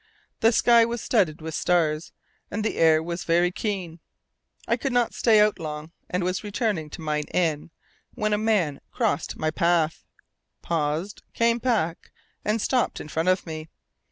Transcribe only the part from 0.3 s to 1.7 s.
The sky was studded with